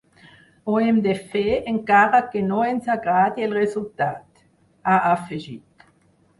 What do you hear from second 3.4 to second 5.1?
el resultat”, ha